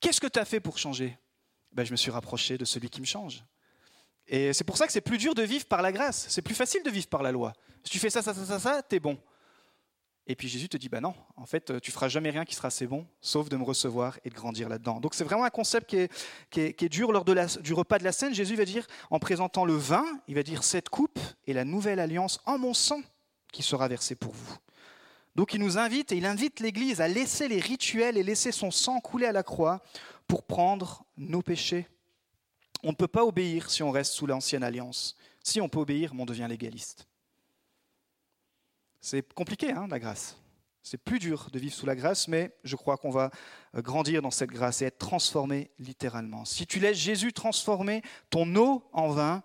[0.00, 1.16] Qu'est-ce que tu as fait pour changer?
[1.72, 3.42] Ben, Je me suis rapproché de celui qui me change.
[4.26, 6.26] Et c'est pour ça que c'est plus dur de vivre par la grâce.
[6.28, 7.52] C'est plus facile de vivre par la loi.
[7.82, 9.18] Si tu fais ça, ça, ça, ça, ça, t'es bon.
[10.26, 12.68] Et puis Jésus te dit, bah non, en fait, tu feras jamais rien qui sera
[12.68, 14.98] assez bon, sauf de me recevoir et de grandir là-dedans.
[15.00, 18.34] Donc c'est vraiment un concept qui est, dur lors de du repas de la scène.
[18.34, 22.00] Jésus va dire, en présentant le vin, il va dire, cette coupe est la nouvelle
[22.00, 23.02] alliance en mon sang
[23.52, 24.56] qui sera versée pour vous.
[25.34, 28.70] Donc il nous invite et il invite l'Église à laisser les rituels et laisser son
[28.70, 29.82] sang couler à la croix
[30.26, 31.86] pour prendre nos péchés.
[32.82, 35.16] On ne peut pas obéir si on reste sous l'ancienne alliance.
[35.42, 37.06] Si on peut obéir, on devient légaliste.
[39.04, 40.38] C'est compliqué, hein, la grâce.
[40.82, 43.30] C'est plus dur de vivre sous la grâce, mais je crois qu'on va
[43.74, 46.46] euh, grandir dans cette grâce et être transformé littéralement.
[46.46, 49.42] Si tu laisses Jésus transformer ton eau en vin,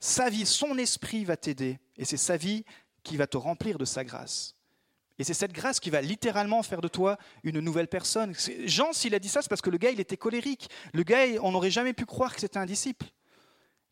[0.00, 1.78] sa vie, son esprit va t'aider.
[1.98, 2.64] Et c'est sa vie
[3.02, 4.56] qui va te remplir de sa grâce.
[5.18, 8.32] Et c'est cette grâce qui va littéralement faire de toi une nouvelle personne.
[8.64, 10.70] Jean, s'il a dit ça, c'est parce que le gars, il était colérique.
[10.94, 13.04] Le gars, on n'aurait jamais pu croire que c'était un disciple.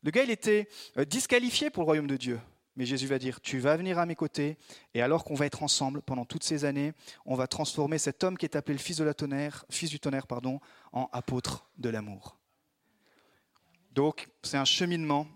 [0.01, 2.39] Le gars, il était euh, disqualifié pour le royaume de Dieu.
[2.75, 4.57] Mais Jésus va dire, tu vas venir à mes côtés,
[4.93, 6.93] et alors qu'on va être ensemble pendant toutes ces années,
[7.25, 9.99] on va transformer cet homme qui est appelé le fils, de la tonnerre, fils du
[9.99, 10.59] tonnerre pardon,
[10.91, 12.37] en apôtre de l'amour.
[13.91, 15.27] Donc c'est un cheminement,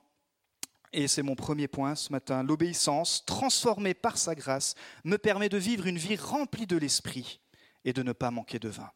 [0.94, 2.44] et c'est mon premier point ce matin.
[2.44, 7.40] L'obéissance, transformée par sa grâce, me permet de vivre une vie remplie de l'esprit
[7.86, 8.90] et de ne pas manquer de vin.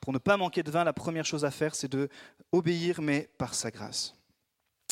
[0.00, 2.08] Pour ne pas manquer de vin, la première chose à faire, c'est de
[2.50, 4.14] obéir, mais par sa grâce.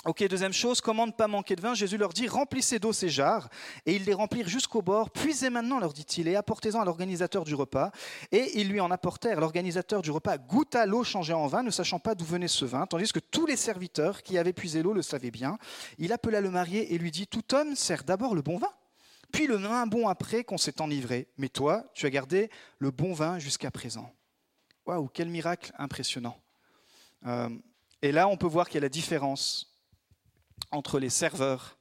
[0.06, 1.74] Ok, deuxième chose, comment ne pas manquer de vin?
[1.74, 3.50] Jésus leur dit, remplissez d'eau ces jarres,
[3.84, 5.10] et ils les remplirent jusqu'au bord.
[5.10, 7.90] Puisez maintenant, leur dit-il, et apportez-en à l'organisateur du repas.
[8.32, 9.40] Et ils lui en apportèrent.
[9.40, 12.86] L'organisateur du repas goûta l'eau changée en vin, ne sachant pas d'où venait ce vin,
[12.86, 15.58] tandis que tous les serviteurs qui avaient puisé l'eau le savaient bien.
[15.98, 18.72] Il appela le marié et lui dit, tout homme sert d'abord le bon vin,
[19.32, 21.28] puis le moins bon après qu'on s'est enivré.
[21.36, 24.10] Mais toi, tu as gardé le bon vin jusqu'à présent.
[24.86, 26.40] Waouh, quel miracle impressionnant.
[27.26, 27.50] Euh,
[28.00, 29.69] et là, on peut voir qu'il y a la différence
[30.70, 31.78] entre les serveurs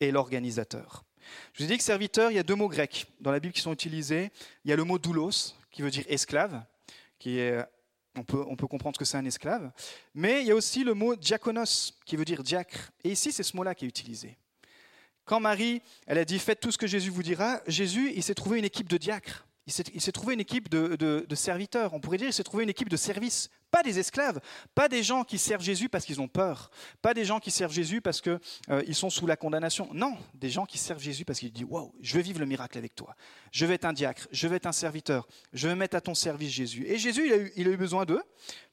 [0.00, 1.04] et l'organisateur.
[1.52, 3.54] Je vous ai dit que serviteur, il y a deux mots grecs dans la Bible
[3.54, 4.30] qui sont utilisés.
[4.64, 6.62] Il y a le mot doulos, qui veut dire esclave,
[7.18, 7.64] qui est,
[8.16, 9.70] on, peut, on peut comprendre que c'est un esclave.
[10.14, 12.90] Mais il y a aussi le mot diakonos, qui veut dire diacre.
[13.02, 14.36] Et ici, c'est ce mot-là qui est utilisé.
[15.24, 18.34] Quand Marie, elle a dit Faites tout ce que Jésus vous dira, Jésus, il s'est
[18.34, 19.46] trouvé une équipe de diacres.
[19.66, 21.94] Il s'est trouvé une équipe de, serviteurs.
[21.94, 23.50] On pourrait dire qu'il s'est trouvé une équipe de service.
[23.70, 24.40] Pas des esclaves,
[24.74, 26.70] pas des gens qui servent Jésus parce qu'ils ont peur,
[27.02, 28.38] pas des gens qui servent Jésus parce qu'ils
[28.70, 29.88] euh, sont sous la condamnation.
[29.92, 32.78] Non, des gens qui servent Jésus parce qu'ils disent Waouh, je vais vivre le miracle
[32.78, 33.16] avec toi.
[33.50, 36.14] Je vais être un diacre, je vais être un serviteur, je vais mettre à ton
[36.14, 36.86] service Jésus.
[36.86, 38.22] Et Jésus, il a eu, il a eu besoin d'eux.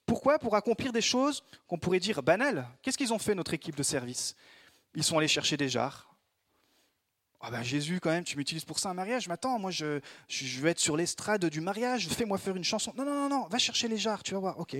[0.05, 0.37] Pourquoi?
[0.37, 2.67] Pour accomplir des choses qu'on pourrait dire banales.
[2.83, 4.35] Qu'est-ce qu'ils ont fait, notre équipe de service?
[4.93, 6.10] Ils sont allés chercher des jarres,
[7.43, 9.27] ah ben Jésus, quand même, tu m'utilises pour ça un mariage.
[9.27, 12.07] Mais attends, moi, je, je, veux être sur l'estrade du mariage.
[12.07, 12.93] Fais-moi faire une chanson.
[12.95, 14.59] Non, non, non, non, va chercher les jarres, tu vas voir.
[14.59, 14.75] Ok.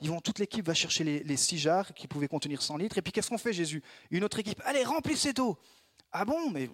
[0.00, 2.98] Ils vont, toute l'équipe va chercher les, six jarres qui pouvaient contenir 100 litres.
[2.98, 3.82] Et puis, qu'est-ce qu'on fait, Jésus?
[4.10, 4.60] Une autre équipe.
[4.64, 5.56] Allez, remplissez d'eau.
[6.10, 6.68] Ah bon, mais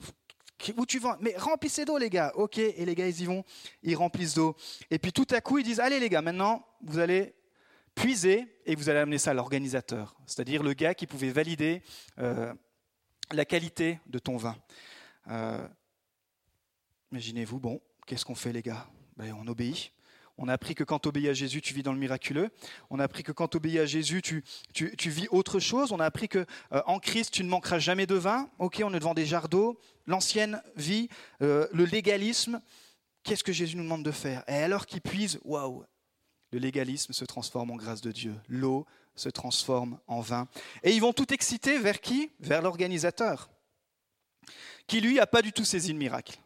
[0.77, 1.19] où tu vas?
[1.21, 2.33] Mais remplissez d'eau, les gars.
[2.35, 2.59] Ok.
[2.59, 3.45] Et les gars, ils y vont.
[3.83, 4.57] Ils remplissent d'eau.
[4.91, 7.35] Et puis, tout à coup, ils disent Allez, les gars, maintenant, vous allez
[7.95, 11.83] puiser et vous allez amener ça à l'organisateur, c'est-à-dire le gars qui pouvait valider
[12.19, 12.55] euh,
[13.33, 14.57] la qualité de ton vin.
[15.29, 15.67] Euh,
[17.13, 18.87] imaginez-vous, bon, qu'est-ce qu'on fait les gars?
[19.17, 19.93] Ben, On obéit.
[20.41, 22.51] On a appris que quand tu obéis à Jésus, tu vis dans le miraculeux.
[22.91, 24.45] On a appris que quand tu obéis à Jésus, tu,
[25.11, 25.91] vis autre chose.
[25.91, 28.49] On a appris que euh, en Christ, tu ne manqueras jamais de vin.
[28.61, 29.81] Ok, on est devant des jardins d'eau.
[30.07, 31.09] L'ancienne vie,
[31.43, 32.61] euh, le légalisme.
[33.25, 34.45] Qu'est-ce que Jésus nous demande de faire?
[34.47, 35.85] Et alors qu'il puise, waouh,
[36.53, 38.35] le légalisme se transforme en grâce de Dieu.
[38.49, 38.87] L'eau
[39.17, 40.47] se transforme en vin.
[40.85, 42.31] Et ils vont tout exciter vers qui?
[42.39, 43.51] Vers l'organisateur
[44.89, 46.39] qui lui n'a pas du tout saisi le miracle.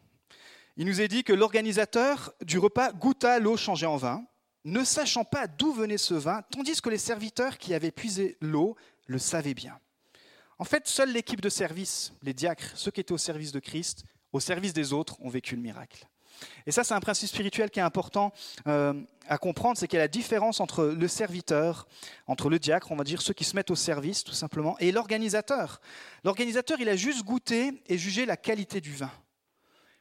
[0.77, 4.23] Il nous est dit que l'organisateur du repas goûta l'eau changée en vin,
[4.65, 8.75] ne sachant pas d'où venait ce vin, tandis que les serviteurs qui avaient puisé l'eau
[9.07, 9.79] le savaient bien.
[10.59, 14.03] En fait, seule l'équipe de service, les diacres, ceux qui étaient au service de Christ,
[14.31, 16.07] au service des autres, ont vécu le miracle.
[16.65, 18.33] Et ça, c'est un principe spirituel qui est important
[18.67, 18.93] euh,
[19.27, 21.87] à comprendre, c'est qu'il y a la différence entre le serviteur,
[22.27, 24.91] entre le diacre, on va dire ceux qui se mettent au service tout simplement, et
[24.91, 25.79] l'organisateur.
[26.23, 29.11] L'organisateur, il a juste goûté et jugé la qualité du vin.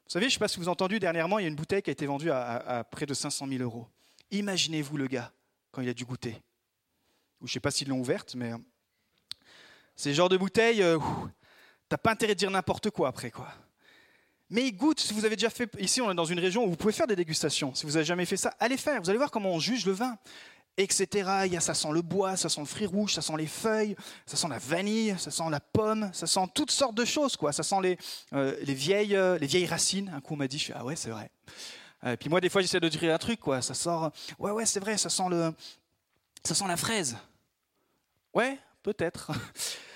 [0.07, 1.57] Vous savez, je ne sais pas si vous avez entendu dernièrement, il y a une
[1.57, 3.87] bouteille qui a été vendue à, près de 500 000 euros.
[4.31, 5.33] Imaginez-vous le gars
[5.71, 6.43] quand il a dû goûter.
[7.41, 8.59] Ou je ne sais pas s'ils l'ont ouverte, mais euh,
[9.97, 10.99] c'est le genre de bouteille, euh,
[11.89, 13.49] t'as pas intérêt de dire n'importe quoi après quoi.
[14.53, 16.69] Mais il goûte, si vous avez déjà fait, ici on est dans une région où
[16.69, 19.17] vous pouvez faire des dégustations, si vous n'avez jamais fait ça, allez faire, vous allez
[19.17, 20.19] voir comment on juge le vin,
[20.77, 21.07] etc.
[21.47, 23.47] Il y a, ça sent le bois, ça sent le fruit rouge, ça sent les
[23.47, 27.35] feuilles, ça sent la vanille, ça sent la pomme, ça sent toutes sortes de choses,
[27.35, 27.51] quoi.
[27.51, 27.97] Ça sent les,
[28.35, 30.13] euh, les, vieilles, euh, les vieilles racines.
[30.15, 31.31] Un coup on m'a dit, je ah ouais c'est vrai.
[32.05, 33.41] Et euh, puis moi des fois j'essaie de dire un truc.
[33.63, 35.55] Ça sort, ouais ouais c'est vrai, ça sent le,
[36.45, 37.17] ça sent la fraise.
[38.35, 39.31] Ouais, peut-être.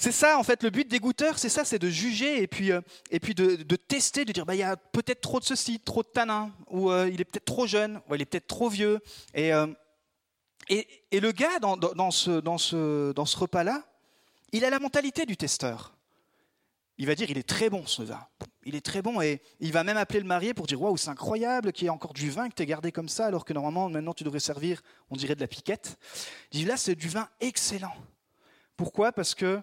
[0.00, 2.70] C'est ça, en fait, le but des goûteurs, c'est ça, c'est de juger et puis,
[2.70, 2.80] euh,
[3.10, 6.04] et puis de, tester, de dire, bah, il y a peut-être trop de ceci, trop
[6.04, 9.00] de tanin, ou euh, il est peut-être trop jeune, ou il est peut-être trop vieux.
[9.34, 9.66] Et, euh,
[10.68, 10.86] et,
[11.18, 13.82] le gars, dans, dans ce, dans ce, dans ce repas-là,
[14.52, 15.96] il a la mentalité du testeur.
[16.96, 18.24] Il va dire, il est très bon ce vin.
[18.64, 21.10] Il est très bon et il va même appeler le marié pour dire, waouh, c'est
[21.10, 23.88] incroyable qu'il y ait encore du vin que tu gardé comme ça, alors que normalement,
[23.88, 24.80] maintenant, tu devrais servir,
[25.10, 25.98] on dirait de la piquette.
[26.52, 27.94] Il dit, là, c'est du vin excellent.
[28.78, 29.10] Pourquoi?
[29.10, 29.60] Parce que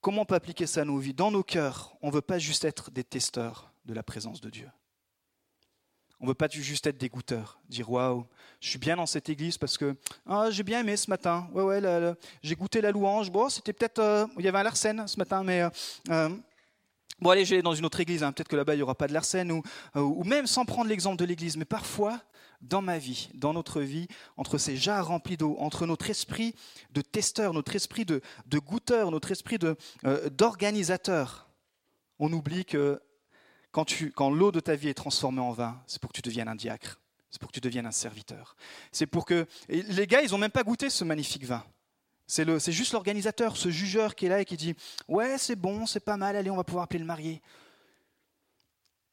[0.00, 1.12] comment on peut appliquer ça à nos vies?
[1.12, 4.48] Dans nos cœurs, on ne veut pas juste être des testeurs de la présence de
[4.48, 4.68] Dieu.
[6.18, 8.26] On ne veut pas juste être des goûteurs, dire waouh,
[8.60, 11.46] je suis bien dans cette église parce que ah, j'ai bien aimé ce matin.
[12.42, 13.30] J'ai goûté la louange.
[13.30, 13.98] Bon, c'était peut-être.
[13.98, 15.60] Euh, il y avait un larcène ce matin, mais.
[15.60, 15.68] Euh,
[16.08, 16.30] euh,
[17.20, 18.22] bon, allez, j'ai dans une autre église.
[18.22, 19.52] Hein, peut-être que là-bas, il n'y aura pas de larcène.
[19.52, 19.62] Ou,
[19.94, 21.58] ou même sans prendre l'exemple de l'église.
[21.58, 22.22] Mais parfois,
[22.60, 26.54] dans ma vie, dans notre vie, entre ces jarres remplis d'eau, entre notre esprit
[26.92, 28.20] de testeur, notre esprit de,
[28.54, 29.58] goûteur, notre esprit
[30.04, 31.48] euh, d'organisateur.
[32.18, 33.00] On oublie que
[33.72, 36.48] quand, quand l'eau de ta vie est transformée en vin, c'est pour que tu deviennes
[36.48, 38.56] un diacre, c'est pour que tu deviennes un serviteur.
[38.92, 41.64] C'est pour que les gars, ils n'ont même pas goûté ce magnifique vin.
[42.26, 44.74] C'est juste l'organisateur, ce jugeur qui est là et qui dit
[45.06, 47.40] Ouais, c'est bon, c'est pas mal, allez, on va pouvoir appeler le marié.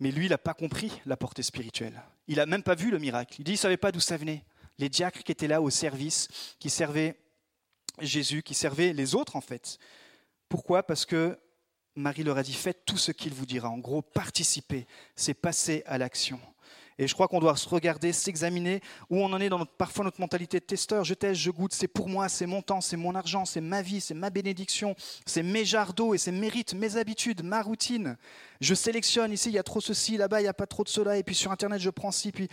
[0.04, 2.04] Mais lui, il n'a pas compris la portée spirituelle.
[2.28, 3.36] Il n'a même pas vu le miracle.
[3.40, 4.44] Il dit qu'il ne savait pas d'où ça venait.
[4.78, 6.28] Les diacres qui étaient là au service,
[6.60, 7.18] qui servaient
[8.02, 9.78] Jésus, qui servait les autres en fait.
[10.50, 10.84] Pourquoi?
[10.84, 11.40] Parce que
[11.96, 13.70] Marie leur a dit, faites tout ce qu'il vous dira.
[13.70, 16.42] En gros, participez, c'est passer à l'action.
[17.00, 20.22] Et je crois qu'on doit se regarder, s'examiner où on en est dans parfois notre
[20.22, 21.04] mentalité de testeur.
[21.04, 23.82] Je teste, je goûte, c'est pour moi, c'est mon temps, c'est mon argent, c'est ma
[23.82, 25.64] vie, c'est ma bénédiction, c'est mes
[25.96, 28.18] d'eau et c'est mérites, mes habitudes, ma routine.
[28.62, 30.90] Je sélectionne ici, il y a trop ceci, là-bas, il n'y a pas trop de
[30.90, 32.48] cela, et puis sur Internet, je prends ci, puis...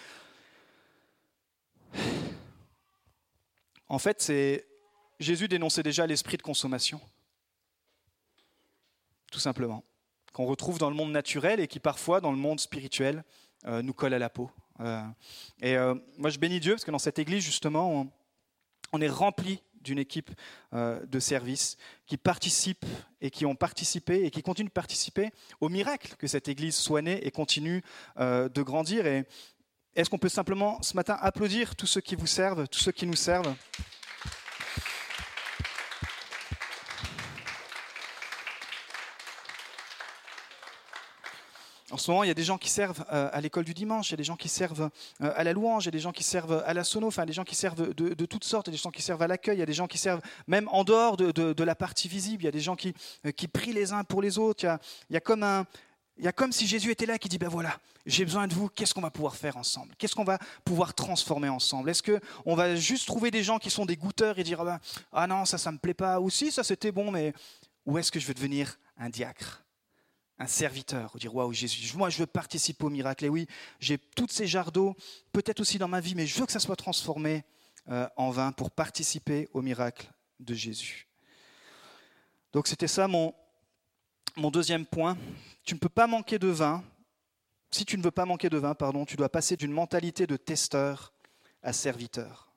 [3.93, 4.69] En fait, c'est
[5.21, 7.01] Jésus dénonçait déjà l'esprit de consommation.
[9.31, 9.85] Tout simplement.
[10.33, 13.23] Qu'on retrouve dans le monde naturel et qui parfois, dans le monde spirituel,
[13.67, 14.51] euh, nous colle à la peau.
[14.81, 15.03] Euh,
[15.61, 18.11] et euh, moi, je bénis Dieu parce que dans cette église, justement,
[18.93, 20.31] on, est rempli d'une équipe
[20.73, 22.85] de service qui participe
[23.23, 27.01] et qui ont participé et qui continuent de participer au miracle que cette église soit
[27.01, 27.83] née et continue
[28.19, 29.07] de grandir.
[29.07, 29.25] Et
[29.95, 33.07] est-ce qu'on peut simplement ce matin applaudir tous ceux qui vous servent, tous ceux qui
[33.07, 33.55] nous servent?
[41.91, 44.11] En ce moment, il y a des gens qui servent euh, à l'école du dimanche,
[44.11, 44.91] il y a des gens qui servent
[45.23, 47.27] euh, à la louange, il y a des gens qui servent à la sono, enfin
[47.27, 49.27] des gens qui servent de, toutes sortes, il y a des gens qui servent à
[49.27, 52.45] l'accueil, il y a des gens qui servent même en dehors de, la partie visible,
[52.45, 52.95] il y a des gens qui,
[53.27, 54.65] euh, prient les uns pour les autres.
[55.11, 55.67] Il y a, comme un,
[56.17, 57.77] il y a comme si Jésus était là qui dit, ben voilà,
[58.07, 59.93] j'ai besoin de vous, qu'est-ce qu'on va pouvoir faire ensemble?
[59.99, 61.91] Qu'est-ce qu'on va pouvoir transformer ensemble?
[61.91, 64.81] Est-ce qu'on va juste trouver des gens qui sont des goûteurs et dire, ah, ben,
[65.13, 67.33] ah non, ça, ça me plaît pas, ou si, ça c'était bon, mais
[67.85, 69.65] où est-ce que je veux devenir un diacre?
[70.41, 73.27] Un serviteur, dire waouh Jésus, moi je veux participer au miracle.
[73.27, 73.47] Et oui,
[73.79, 74.97] j'ai toutes ces jarres d'eau,
[75.33, 77.45] peut-être aussi dans ma vie, mais je veux que ça soit transformé
[77.91, 81.09] euh, en vin pour participer au miracle de Jésus.
[82.53, 83.35] Donc c'était ça mon,
[84.35, 85.19] mon deuxième point.
[85.63, 86.83] Tu ne peux pas manquer de vin.
[87.71, 90.39] Si tu ne veux pas manquer de vin, pardon, tu dois passer d'une mentalité de
[90.39, 91.13] testeur
[91.63, 92.51] à serviteur.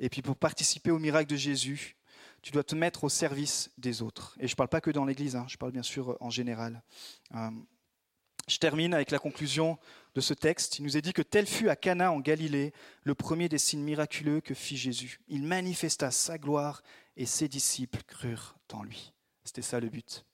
[0.00, 1.96] Et puis pour participer au miracle de Jésus,
[2.44, 4.36] tu dois te mettre au service des autres.
[4.38, 6.82] Et je ne parle pas que dans l'Église, hein, je parle bien sûr en général.
[7.34, 7.50] Euh,
[8.46, 9.78] je termine avec la conclusion
[10.14, 10.78] de ce texte.
[10.78, 13.82] Il nous est dit que tel fut à Cana en Galilée le premier des signes
[13.82, 15.20] miraculeux que fit Jésus.
[15.26, 16.82] Il manifesta sa gloire
[17.16, 19.14] et ses disciples crurent en lui.
[19.44, 20.26] C'était ça le but.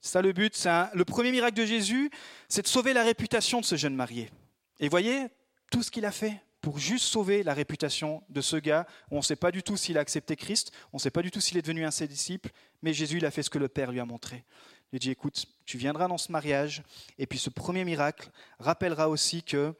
[0.00, 0.66] Ça le but.
[0.94, 2.10] le premier miracle de Jésus,
[2.48, 4.30] c'est de sauver la réputation de ce jeune marié.
[4.78, 5.26] Et voyez
[5.70, 8.86] tout ce qu'il a fait pour juste sauver la réputation de ce gars.
[9.10, 11.30] On ne sait pas du tout s'il a accepté Christ, on ne sait pas du
[11.30, 12.50] tout s'il est devenu un de ses disciples,
[12.82, 14.44] mais Jésus, il a fait ce que le Père lui a montré.
[14.92, 16.82] Il dit, écoute, tu viendras dans ce mariage,
[17.18, 19.74] et puis ce premier miracle rappellera aussi que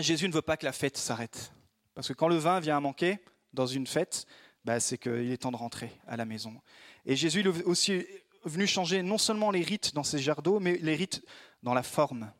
[0.00, 1.52] Jésus ne veut pas que la fête s'arrête.
[1.94, 3.18] Parce que quand le vin vient à manquer
[3.52, 4.26] dans une fête,
[4.64, 6.54] bah, c'est qu'il est temps de rentrer à la maison.
[7.04, 8.06] Et Jésus est aussi
[8.44, 11.22] venu changer non seulement les rites dans ses jardins, mais les rites
[11.62, 12.32] dans la forme.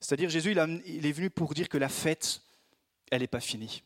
[0.00, 2.42] C'est-à-dire Jésus, il est venu pour dire que la fête,
[3.10, 3.82] elle n'est pas finie.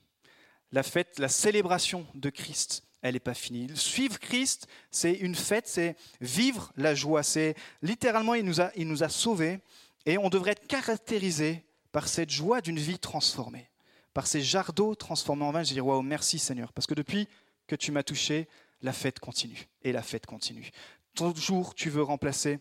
[0.72, 3.70] La fête, la célébration de Christ, elle n'est pas finie.
[3.74, 7.22] Suivre Christ, c'est une fête, c'est vivre la joie.
[7.22, 9.60] C'est littéralement, il nous a, il nous a sauvés
[10.06, 13.68] et on devrait être caractérisé par cette joie d'une vie transformée,
[14.12, 15.62] par ces jardins transformés en vin.
[15.62, 17.28] Je dis waouh, merci Seigneur, parce que depuis
[17.66, 18.48] que tu m'as touché,
[18.82, 20.70] la fête continue et la fête continue.
[21.14, 22.60] Toujours, tu veux remplacer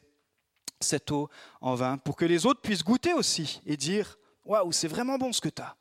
[0.80, 1.30] cette eau
[1.62, 5.34] en vin pour que les autres puissent goûter aussi et dire waouh, c'est vraiment bon
[5.34, 5.76] ce que tu as.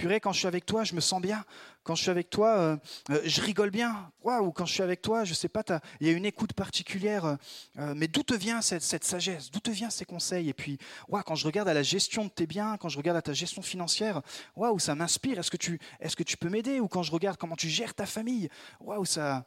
[0.00, 1.44] Purée, quand je suis avec toi, je me sens bien.
[1.82, 2.76] Quand je suis avec toi, euh,
[3.10, 4.10] euh, je rigole bien.
[4.22, 5.62] Waouh, quand je suis avec toi, je sais pas,
[6.00, 7.36] il y a une écoute particulière.
[7.78, 9.50] Euh, mais d'où te vient cette, sagesse?
[9.50, 10.48] D'où te viennent ces conseils?
[10.48, 10.78] Et puis,
[11.26, 13.60] quand je regarde à la gestion de tes biens, quand je regarde à ta gestion
[13.60, 14.22] financière,
[14.56, 15.38] waouh, ça m'inspire.
[15.38, 16.80] Est-ce que tu, est-ce que tu peux m'aider?
[16.80, 18.48] Ou quand je regarde comment tu gères ta famille,
[18.80, 19.44] waouh, ça.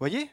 [0.00, 0.28] Voyez,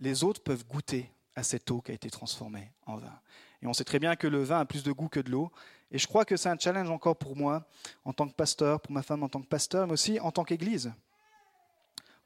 [0.00, 3.18] les autres peuvent goûter à cette eau qui a été transformée en vin.
[3.62, 5.50] Et on sait très bien que le vin a plus de goût que de l'eau.
[5.90, 7.64] Et je crois que c'est un challenge encore pour moi,
[8.04, 10.44] en tant que pasteur, pour ma femme en tant que pasteur, mais aussi en tant
[10.44, 10.92] qu'Église,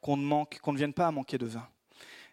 [0.01, 1.65] qu'on ne manque, qu'on ne vienne pas à manquer de vin.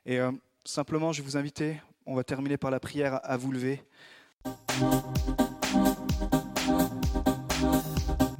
[0.06, 0.32] Et euh,
[0.64, 3.82] simplement, je vais vous inviter, on va terminer par la prière, à vous lever.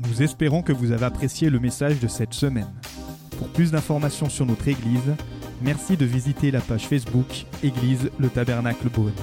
[0.00, 2.72] Nous espérons que vous avez apprécié le message de cette semaine.
[3.38, 5.14] Pour plus d'informations sur notre Église,
[5.62, 9.14] merci de visiter la page Facebook Église le Tabernacle Beaune.